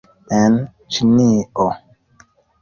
En 0.37 0.55
Ĉinio 0.95 1.67